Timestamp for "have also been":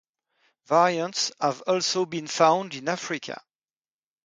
1.39-2.25